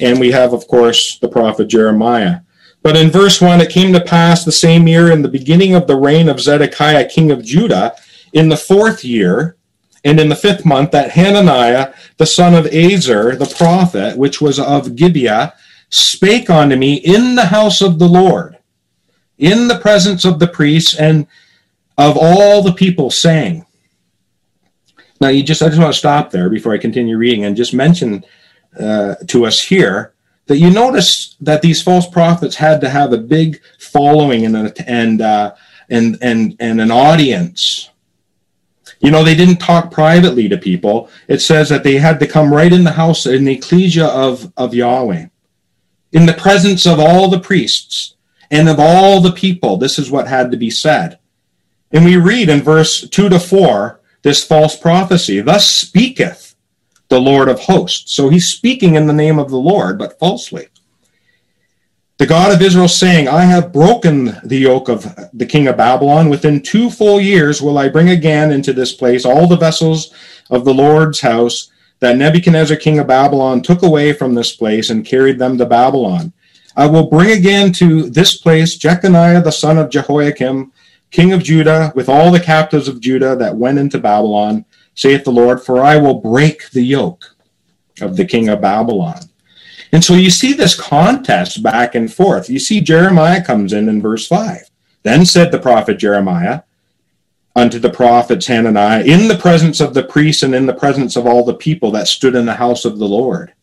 [0.02, 2.39] and we have, of course, the prophet Jeremiah.
[2.82, 5.88] But in verse 1, it came to pass the same year in the beginning of
[5.88, 7.96] the reign of Zedekiah, king of Judah,
[8.34, 9.56] in the fourth year,
[10.04, 14.60] and in the fifth month, that Hananiah, the son of Azur, the prophet, which was
[14.60, 15.54] of Gibeah,
[15.93, 18.58] spake unto me in the house of the Lord,
[19.38, 21.27] in the presence of the priests and
[21.99, 23.65] of all the people, saying,
[25.21, 27.75] Now, you just, I just want to stop there before I continue reading and just
[27.75, 28.25] mention
[28.79, 30.13] uh, to us here
[30.47, 35.21] that you notice that these false prophets had to have a big following and and
[35.21, 35.53] uh,
[35.91, 37.91] and and and an audience.
[38.99, 41.10] You know, they didn't talk privately to people.
[41.27, 44.51] It says that they had to come right in the house in the ecclesia of,
[44.56, 45.27] of Yahweh,
[46.13, 48.15] in the presence of all the priests
[48.49, 49.76] and of all the people.
[49.78, 51.19] This is what had to be said.
[51.91, 56.56] And we read in verse 2 to 4 this false prophecy Thus speaketh
[57.10, 58.13] the Lord of hosts.
[58.13, 60.69] So he's speaking in the name of the Lord, but falsely.
[62.17, 66.30] The God of Israel saying, I have broken the yoke of the king of Babylon.
[66.30, 70.13] Within two full years will I bring again into this place all the vessels
[70.49, 71.71] of the Lord's house
[72.04, 76.34] that Nebuchadnezzar, king of Babylon, took away from this place and carried them to Babylon.
[76.76, 80.74] I will bring again to this place Jeconiah the son of Jehoiakim,
[81.12, 85.32] king of Judah, with all the captives of Judah that went into Babylon saith the
[85.32, 87.38] Lord, for I will break the yoke
[88.02, 89.22] of the king of Babylon.
[89.94, 92.50] And so you see this contest back and forth.
[92.50, 94.70] You see Jeremiah comes in in verse 5.
[95.04, 96.63] Then said the prophet Jeremiah
[97.56, 101.28] unto the prophets Hananiah, in the presence of the priests and in the presence of
[101.28, 103.54] all the people that stood in the house of the Lord.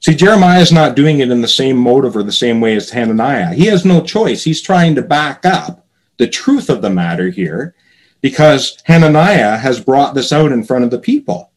[0.00, 2.90] See, Jeremiah is not doing it in the same motive or the same way as
[2.90, 3.54] Hananiah.
[3.54, 4.42] He has no choice.
[4.42, 7.74] He's trying to back up the truth of the matter here
[8.20, 11.52] because Hananiah has brought this out in front of the people.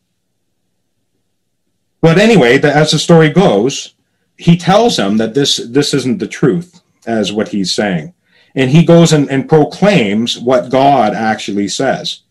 [2.02, 3.96] But anyway, as the story goes,
[4.38, 8.15] he tells him that this, this isn't the truth, as what he's saying.
[8.56, 12.22] And he goes and, and proclaims what God actually says.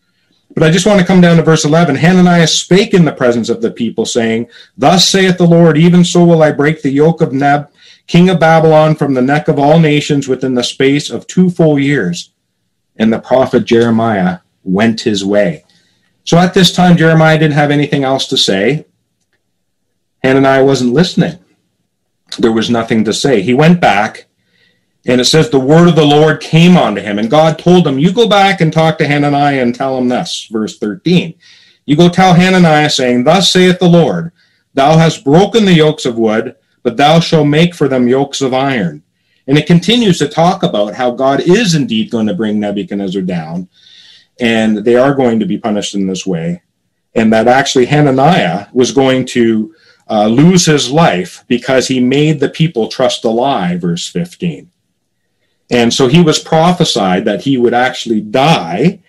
[0.53, 1.95] But I just want to come down to verse 11.
[1.95, 6.23] Hananiah spake in the presence of the people, saying, Thus saith the Lord, even so
[6.23, 7.69] will I break the yoke of Neb,
[8.07, 11.77] king of Babylon, from the neck of all nations within the space of two full
[11.77, 12.31] years
[12.97, 15.63] and the prophet Jeremiah went his way.
[16.23, 18.85] So at this time, Jeremiah didn't have anything else to say.
[20.23, 21.37] Hananiah wasn't listening.
[22.39, 23.41] There was nothing to say.
[23.41, 24.25] He went back,
[25.05, 27.99] and it says the word of the Lord came unto him, and God told him,
[27.99, 30.47] You go back and talk to Hananiah and tell him this.
[30.51, 31.35] Verse 13.
[31.85, 34.31] You go tell Hananiah, saying, Thus saith the Lord,
[34.73, 38.53] Thou hast broken the yokes of wood, but thou shalt make for them yokes of
[38.53, 39.03] iron.
[39.47, 43.69] And it continues to talk about how God is indeed going to bring Nebuchadnezzar down,
[44.39, 46.63] and they are going to be punished in this way.
[47.13, 49.73] And that actually Hananiah was going to
[50.09, 54.71] uh, lose his life because he made the people trust a lie, verse 15.
[55.69, 58.99] And so he was prophesied that he would actually die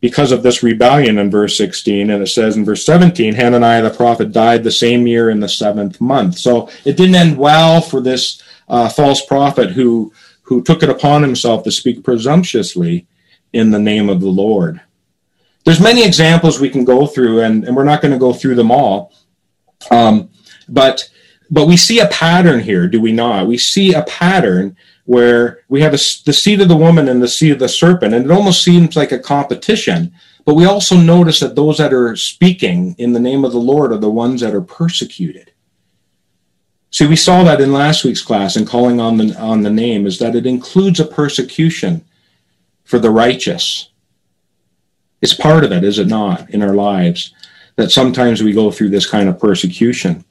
[0.00, 2.10] because of this rebellion in verse 16.
[2.10, 5.48] And it says in verse 17, Hananiah the prophet died the same year in the
[5.48, 6.38] seventh month.
[6.38, 11.22] So it didn't end well for this uh, false prophet who, who took it upon
[11.22, 13.06] himself to speak presumptuously
[13.52, 14.80] in the name of the Lord.
[15.64, 18.54] There's many examples we can go through, and, and we're not going to go through
[18.54, 19.12] them all.
[19.90, 20.30] Um,
[20.68, 21.10] but
[21.50, 23.48] but we see a pattern here, do we not?
[23.48, 24.76] We see a pattern
[25.10, 28.14] where we have a, the seed of the woman and the seed of the serpent,
[28.14, 30.14] and it almost seems like a competition.
[30.44, 33.90] But we also notice that those that are speaking in the name of the Lord
[33.90, 35.50] are the ones that are persecuted.
[36.92, 40.06] See, we saw that in last week's class in calling on the on the name
[40.06, 42.04] is that it includes a persecution
[42.84, 43.90] for the righteous.
[45.20, 47.34] It's part of it, is it not, in our lives,
[47.74, 50.24] that sometimes we go through this kind of persecution.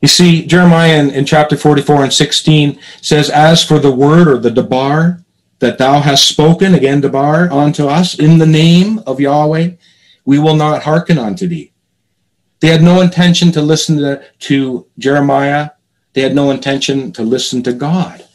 [0.00, 4.38] You see, Jeremiah in, in, chapter 44 and 16 says, As for the word or
[4.38, 5.22] the dabar
[5.58, 9.72] that thou hast spoken, again, dabar, unto us in the name of Yahweh,
[10.24, 11.72] we will not hearken unto thee.
[12.60, 15.70] They had no intention to listen to, to Jeremiah.
[16.14, 18.26] They had no intention to listen to God.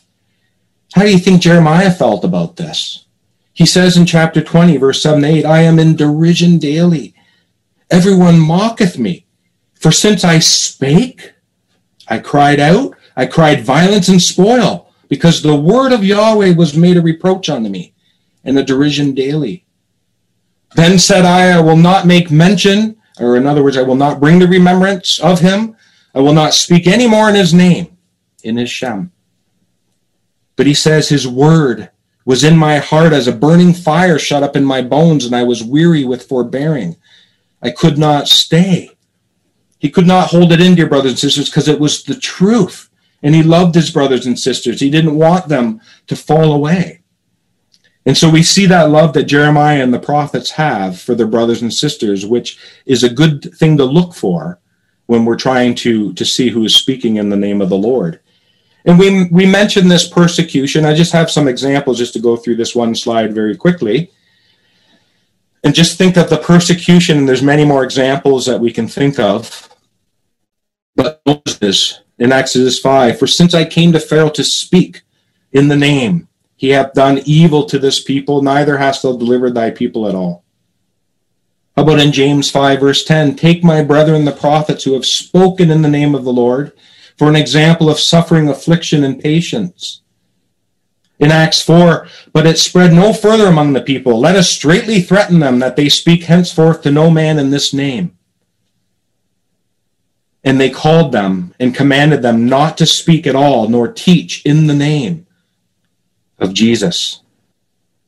[0.93, 3.05] How do you think Jeremiah felt about this?
[3.53, 7.15] He says in chapter 20, verse 7 8, I am in derision daily.
[7.89, 9.25] Everyone mocketh me.
[9.75, 11.33] For since I spake,
[12.07, 16.97] I cried out, I cried violence and spoil, because the word of Yahweh was made
[16.97, 17.93] a reproach unto me,
[18.43, 19.65] and a derision daily.
[20.75, 24.19] Then said I, I will not make mention, or in other words, I will not
[24.19, 25.75] bring the remembrance of him.
[26.13, 27.97] I will not speak any more in his name,
[28.43, 29.11] in his Shem.
[30.55, 31.89] But he says, His word
[32.25, 35.43] was in my heart as a burning fire shut up in my bones, and I
[35.43, 36.95] was weary with forbearing.
[37.61, 38.94] I could not stay.
[39.79, 42.89] He could not hold it in, dear brothers and sisters, because it was the truth.
[43.23, 44.79] And he loved his brothers and sisters.
[44.79, 47.01] He didn't want them to fall away.
[48.05, 51.61] And so we see that love that Jeremiah and the prophets have for their brothers
[51.61, 54.59] and sisters, which is a good thing to look for
[55.07, 58.19] when we're trying to, to see who is speaking in the name of the Lord.
[58.85, 60.85] And we, we mentioned this persecution.
[60.85, 64.11] I just have some examples just to go through this one slide very quickly
[65.65, 69.19] and just think of the persecution and there's many more examples that we can think
[69.19, 69.67] of
[70.95, 75.01] but Moses in Exodus 5 For since I came to Pharaoh to speak
[75.51, 79.71] in the name, he hath done evil to this people, neither hast thou delivered thy
[79.71, 80.43] people at all.
[81.75, 83.35] How about in James 5, verse 10?
[83.35, 86.71] Take my brethren, the prophets, who have spoken in the name of the Lord,
[87.17, 90.01] for an example of suffering, affliction, and patience.
[91.17, 94.19] In Acts 4, but it spread no further among the people.
[94.19, 98.17] Let us straightly threaten them that they speak henceforth to no man in this name.
[100.43, 104.67] And they called them and commanded them not to speak at all, nor teach in
[104.67, 105.25] the name
[106.37, 107.21] of Jesus.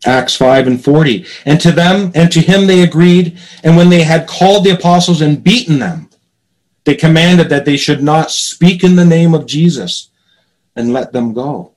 [0.06, 1.26] Acts 5 and 40.
[1.46, 3.38] And to them and to him they agreed.
[3.64, 6.10] And when they had called the apostles and beaten them,
[6.84, 10.10] they commanded that they should not speak in the name of Jesus
[10.76, 11.74] and let them go.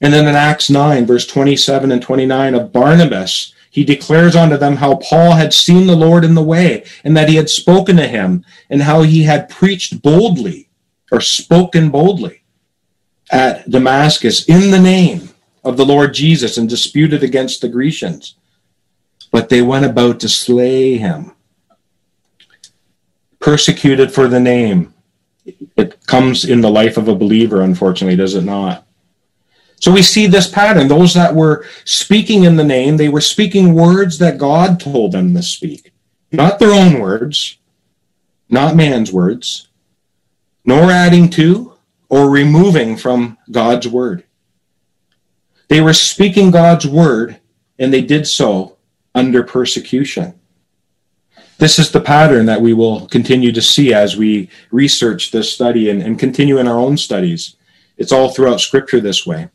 [0.00, 4.76] And then in Acts 9, verse 27 and 29 of Barnabas, he declares unto them
[4.76, 8.08] how Paul had seen the Lord in the way, and that he had spoken to
[8.08, 10.68] him, and how he had preached boldly,
[11.12, 12.42] or spoken boldly,
[13.30, 15.30] at Damascus in the name
[15.62, 18.34] of the Lord Jesus, and disputed against the Grecians.
[19.30, 21.32] But they went about to slay him.
[23.38, 24.94] Persecuted for the name.
[25.76, 28.84] It comes in the life of a believer, unfortunately, does it not?
[29.80, 30.88] So we see this pattern.
[30.88, 35.34] Those that were speaking in the name, they were speaking words that God told them
[35.34, 35.90] to speak,
[36.30, 37.56] not their own words,
[38.50, 39.68] not man's words,
[40.66, 41.74] nor adding to
[42.10, 44.24] or removing from God's word.
[45.68, 47.40] They were speaking God's word,
[47.78, 48.76] and they did so
[49.14, 50.38] under persecution.
[51.56, 55.88] This is the pattern that we will continue to see as we research this study
[55.88, 57.56] and, and continue in our own studies.
[57.96, 59.48] It's all throughout Scripture this way.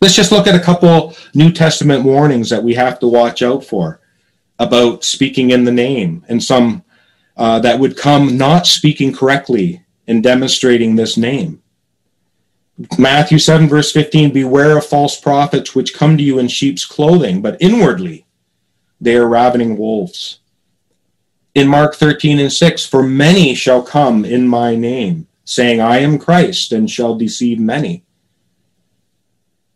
[0.00, 3.64] Let's just look at a couple New Testament warnings that we have to watch out
[3.64, 4.00] for
[4.58, 6.84] about speaking in the name and some
[7.36, 11.62] uh, that would come not speaking correctly and demonstrating this name.
[12.98, 17.40] Matthew 7, verse 15 Beware of false prophets which come to you in sheep's clothing,
[17.40, 18.26] but inwardly
[19.00, 20.40] they are ravening wolves.
[21.54, 26.18] In Mark 13 and 6, For many shall come in my name, saying, I am
[26.18, 28.04] Christ, and shall deceive many.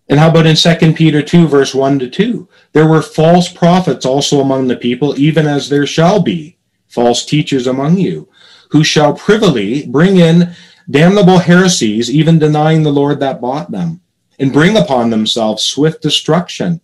[0.08, 2.48] And how about in 2 Peter 2, verse 1 to 2?
[2.72, 6.56] There were false prophets also among the people, even as there shall be
[6.88, 8.28] false teachers among you,
[8.70, 10.54] who shall privily bring in
[10.90, 14.00] damnable heresies, even denying the Lord that bought them,
[14.38, 16.80] and bring upon themselves swift destruction.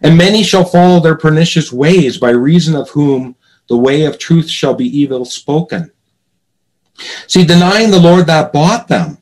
[0.00, 3.34] And many shall follow their pernicious ways, by reason of whom
[3.68, 5.90] the way of truth shall be evil spoken.
[7.26, 9.18] See, denying the Lord that bought them.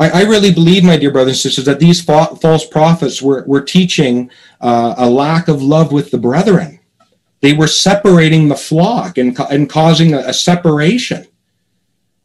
[0.00, 3.44] I, I really believe, my dear brothers and sisters, that these fa- false prophets were,
[3.46, 4.30] were teaching
[4.60, 6.80] uh, a lack of love with the brethren.
[7.42, 11.26] They were separating the flock and, and causing a, a separation.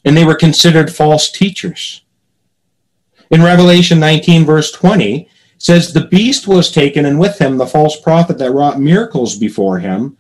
[0.05, 2.01] And they were considered false teachers.
[3.29, 7.99] In Revelation 19, verse 20, says, The beast was taken, and with him the false
[7.99, 10.17] prophet that wrought miracles before him,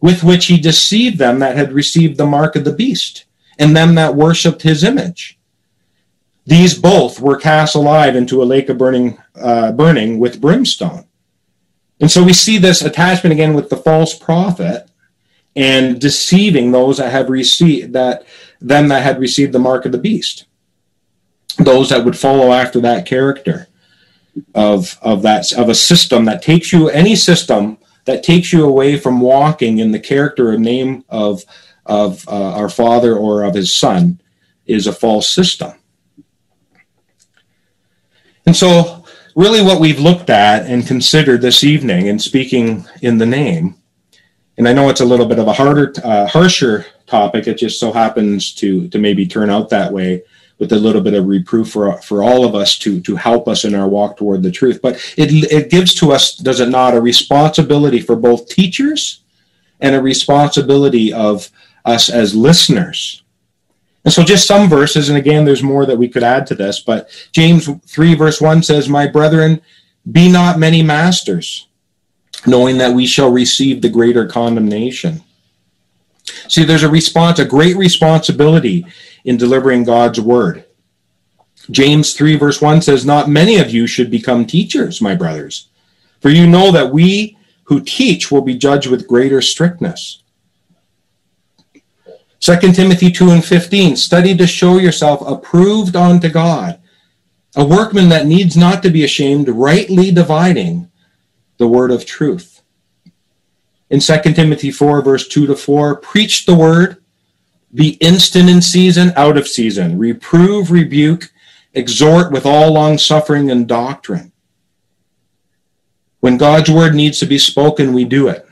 [0.00, 3.24] with which he deceived them that had received the mark of the beast,
[3.58, 5.39] and them that worshipped his image.
[6.50, 11.06] These both were cast alive into a lake of burning, uh, burning with brimstone.
[12.00, 14.90] And so we see this attachment again with the false prophet
[15.54, 18.24] and deceiving those that have received that
[18.60, 20.46] them that had received the mark of the beast
[21.58, 23.68] those that would follow after that character
[24.54, 28.96] of of that of a system that takes you any system that takes you away
[28.96, 31.42] from walking in the character or name of
[31.86, 34.20] of uh, our father or of his son
[34.66, 35.79] is a false system
[38.50, 39.04] and so
[39.36, 43.76] really what we've looked at and considered this evening in speaking in the name
[44.58, 47.78] and i know it's a little bit of a harder uh, harsher topic it just
[47.78, 50.20] so happens to to maybe turn out that way
[50.58, 53.64] with a little bit of reproof for for all of us to to help us
[53.64, 54.80] in our walk toward the truth.
[54.82, 59.22] But it it gives to us, does it not, a responsibility for both teachers
[59.80, 61.50] and a responsibility of
[61.84, 63.22] us as listeners.
[64.04, 66.80] And so just some verses, and again, there's more that we could add to this,
[66.80, 69.60] but James 3, verse 1 says, My brethren,
[70.10, 71.68] be not many masters,
[72.46, 75.22] knowing that we shall receive the greater condemnation.
[76.48, 78.86] See, there's a response, a great responsibility
[79.24, 80.64] in delivering God's word.
[81.70, 85.68] James 3, verse 1 says, Not many of you should become teachers, my brothers,
[86.20, 90.19] for you know that we who teach will be judged with greater strictness.
[92.40, 96.80] 2 Timothy 2 and 15, study to show yourself approved unto God,
[97.54, 100.90] a workman that needs not to be ashamed, rightly dividing
[101.58, 102.62] the word of truth.
[103.90, 106.96] In 2 Timothy 4, verse 2 to 4, preach the word,
[107.74, 109.98] be instant in season, out of season.
[109.98, 111.30] Reprove, rebuke,
[111.74, 114.32] exhort with all long suffering and doctrine.
[116.20, 118.46] When God's word needs to be spoken, we do it.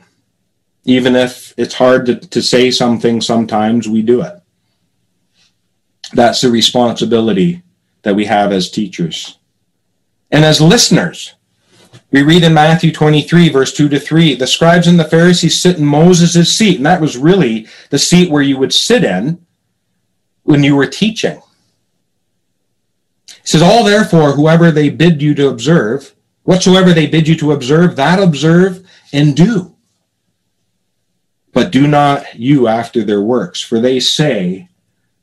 [0.88, 4.40] Even if it's hard to, to say something sometimes, we do it.
[6.14, 7.62] That's the responsibility
[8.04, 9.38] that we have as teachers.
[10.30, 11.34] And as listeners,
[12.10, 15.76] we read in Matthew 23, verse 2 to 3, the scribes and the Pharisees sit
[15.76, 16.78] in Moses' seat.
[16.78, 19.44] And that was really the seat where you would sit in
[20.44, 21.42] when you were teaching.
[23.26, 26.14] He says, All therefore, whoever they bid you to observe,
[26.44, 29.74] whatsoever they bid you to observe, that observe and do.
[31.52, 34.68] But do not you after their works, for they say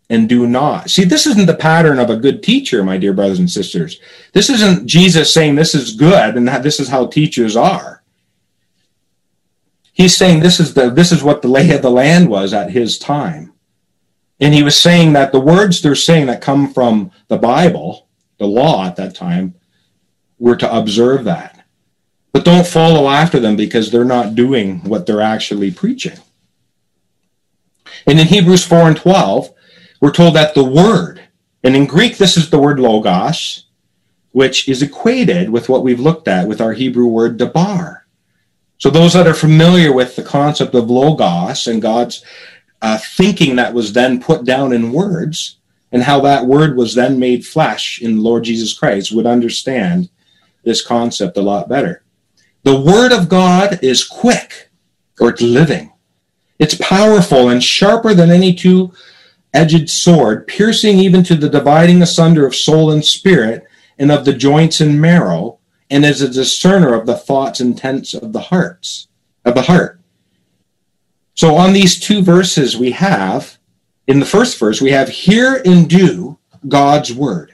[0.10, 0.90] and do not.
[0.90, 4.00] See, this isn't the pattern of a good teacher, my dear brothers and sisters.
[4.34, 8.04] This isn't Jesus saying this is good and that this is how teachers are.
[9.94, 12.72] He's saying this is the this is what the lay of the land was at
[12.72, 13.54] his time.
[14.40, 18.08] And he was saying that the words they're saying that come from the Bible,
[18.38, 19.56] the law at that time,
[20.38, 21.55] were to observe that.
[22.36, 26.18] But don't follow after them because they're not doing what they're actually preaching.
[28.06, 29.54] And in Hebrews 4 and 12,
[30.02, 31.22] we're told that the word,
[31.64, 33.68] and in Greek, this is the word logos,
[34.34, 38.06] which is equated with what we've looked at with our Hebrew word dabar.
[38.80, 42.22] So, those that are familiar with the concept of logos and God's
[42.82, 45.60] uh, thinking that was then put down in words,
[45.90, 50.10] and how that word was then made flesh in Lord Jesus Christ, would understand
[50.66, 52.02] this concept a lot better.
[52.66, 54.72] The word of God is quick,
[55.20, 55.94] or living.
[56.58, 58.92] It's powerful and sharper than any two
[59.54, 63.68] edged sword, piercing even to the dividing asunder of soul and spirit,
[64.00, 65.60] and of the joints and marrow,
[65.92, 69.10] and is a discerner of the thoughts and intents of the hearts,
[69.46, 70.00] of the heart.
[71.36, 73.60] So on these two verses we have,
[74.08, 77.54] in the first verse, we have hear and do God's word.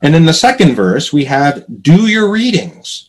[0.00, 3.03] And in the second verse, we have do your readings.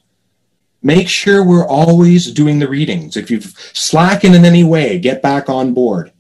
[0.86, 3.18] Make sure we're always doing the readings.
[3.18, 6.12] If you've slackened in any way, get back on board.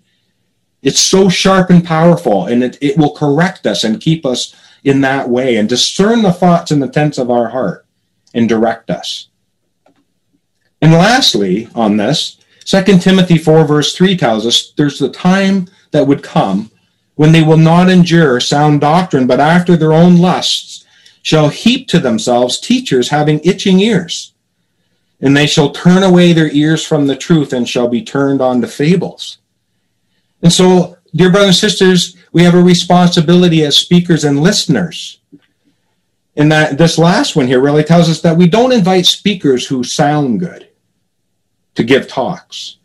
[0.81, 5.01] It's so sharp and powerful, and it, it will correct us and keep us in
[5.01, 7.85] that way and discern the thoughts and intents of our heart
[8.33, 9.27] and direct us.
[10.81, 16.07] And lastly, on this, 2 Timothy 4, verse 3 tells us there's the time that
[16.07, 16.71] would come
[17.13, 20.85] when they will not endure sound doctrine, but after their own lusts
[21.21, 24.33] shall heap to themselves teachers having itching ears,
[25.21, 28.61] and they shall turn away their ears from the truth and shall be turned on
[28.61, 29.37] to fables.
[30.41, 35.19] And so, dear brothers and sisters, we have a responsibility as speakers and listeners.
[36.35, 39.83] And that this last one here really tells us that we don't invite speakers who
[39.83, 40.67] sound good
[41.75, 42.77] to give talks,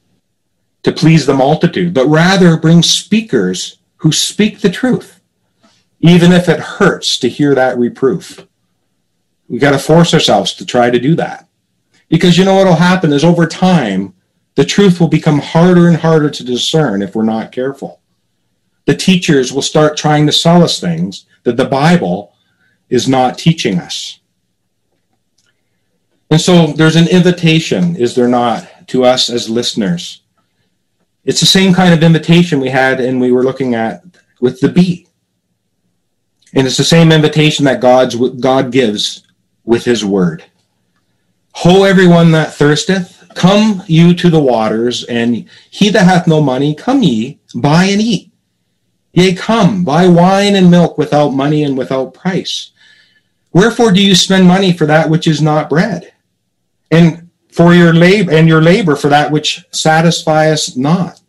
[0.85, 5.21] to please the multitude, but rather bring speakers who speak the truth,
[5.99, 8.47] even if it hurts to hear that reproof.
[9.49, 11.49] We got to force ourselves to try to do that.
[12.11, 14.13] Because you know what'll happen is over time,
[14.57, 18.01] the truth will become harder and harder to discern if we're not careful.
[18.85, 22.35] The teachers will start trying to sell us things that the Bible
[22.91, 24.19] is not teaching us.
[26.31, 30.23] And so there's an invitation, is there not, to us as listeners?
[31.25, 34.03] It's the same kind of invitation we had and we were looking at
[34.41, 35.07] with the bee.
[36.55, 39.27] And it's the same invitation that God's God gives
[39.65, 40.45] with his word.
[41.53, 46.75] Ho, everyone that thirsteth, come you to the waters, and he that hath no money,
[46.75, 48.33] come ye, buy and eat.
[49.13, 52.71] Yea, come, buy wine and milk without money and without price.
[53.53, 56.13] Wherefore do you spend money for that which is not bread?
[56.91, 61.21] And for your labor and your labor for that which satisfieth not.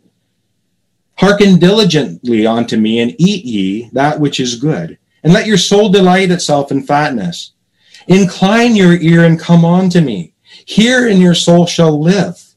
[1.18, 5.88] Hearken diligently unto me, and eat ye that which is good, and let your soul
[5.88, 7.52] delight itself in fatness
[8.06, 10.34] Incline your ear and come unto me.
[10.64, 12.54] Hear, and your soul shall live.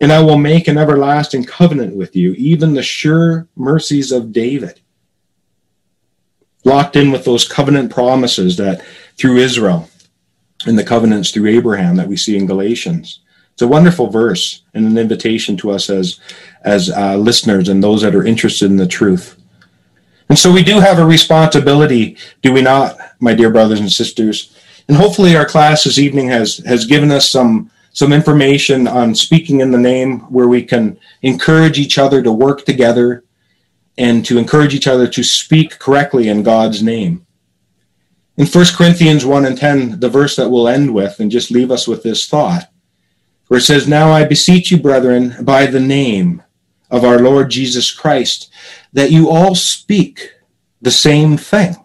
[0.00, 4.80] And I will make an everlasting covenant with you, even the sure mercies of David.
[6.64, 8.84] Locked in with those covenant promises that
[9.16, 9.88] through Israel
[10.66, 13.20] and the covenants through Abraham that we see in Galatians.
[13.52, 16.20] It's a wonderful verse and an invitation to us as,
[16.62, 19.40] as uh, listeners and those that are interested in the truth.
[20.28, 24.55] And so we do have a responsibility, do we not, my dear brothers and sisters,
[24.88, 29.60] and hopefully our class this evening has, has given us some, some information on speaking
[29.60, 33.24] in the name where we can encourage each other to work together
[33.98, 37.26] and to encourage each other to speak correctly in God's name.
[38.36, 41.70] In 1 Corinthians 1 and 10, the verse that we'll end with and just leave
[41.70, 42.70] us with this thought,
[43.48, 46.42] where it says, Now I beseech you, brethren, by the name
[46.90, 48.50] of our Lord Jesus Christ,
[48.92, 50.34] that you all speak
[50.82, 51.76] the same thing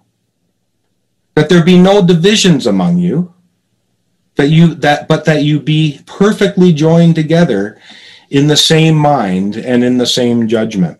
[1.35, 3.33] that there be no divisions among you
[4.35, 7.79] that you that but that you be perfectly joined together
[8.29, 10.99] in the same mind and in the same judgment.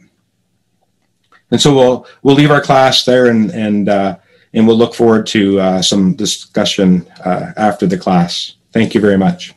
[1.50, 4.18] And so we'll we'll leave our class there and and uh,
[4.54, 8.56] and we'll look forward to uh, some discussion uh, after the class.
[8.74, 9.54] Thank you very much